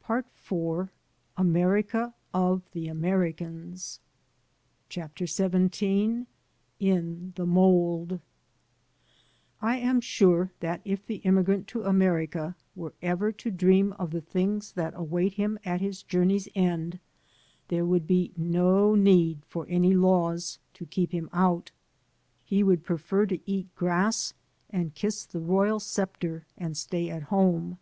[0.00, 0.88] PART IV
[1.36, 4.00] AMERICA OF THE AMERICANS
[4.58, 6.26] \ xvn
[6.80, 8.20] m THE MOLD
[9.60, 14.22] I AM sure that if the immigrant to America were ever to dream of the
[14.22, 16.98] things that await him at his journey's end
[17.68, 21.72] there would be no need for any laws to keep him out.
[22.42, 24.32] He would prefer to eat grass
[24.70, 27.76] and kiss the royal scepter and stay at home.